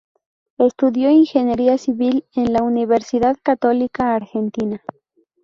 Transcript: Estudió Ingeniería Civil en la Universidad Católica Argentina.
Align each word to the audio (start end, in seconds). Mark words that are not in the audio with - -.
Estudió 0.57 1.11
Ingeniería 1.11 1.77
Civil 1.77 2.25
en 2.33 2.53
la 2.53 2.63
Universidad 2.63 3.37
Católica 3.43 4.15
Argentina. 4.15 4.81